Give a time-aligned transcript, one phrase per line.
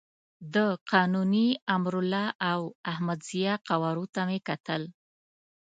[0.53, 0.55] د
[0.91, 2.61] قانوني، امرالله او
[2.91, 4.83] احمد ضیاء قوارو ته مې کتل.